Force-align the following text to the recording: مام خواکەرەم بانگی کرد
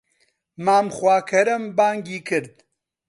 مام 0.65 0.87
خواکەرەم 0.97 1.63
بانگی 1.77 2.19
کرد 2.27 2.53